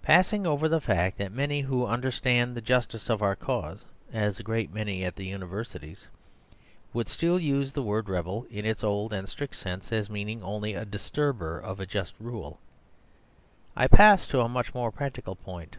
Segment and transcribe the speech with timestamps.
[0.00, 4.42] Passing over the fact that many who understand the justice of our cause (as a
[4.42, 6.08] great many at the Universities)
[6.94, 10.72] would still use the word "rebel" in its old and strict sense as meaning only
[10.72, 12.58] a disturber of just rule.
[13.76, 15.76] I pass to a much more practical point.